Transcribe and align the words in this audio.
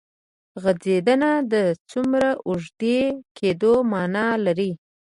غځېدنه 0.61 1.31
د 1.51 1.55
څومره 1.91 2.29
اوږدې 2.47 2.99
کېدو 3.37 3.73
معنی 3.91 4.27
لري. 4.45 4.71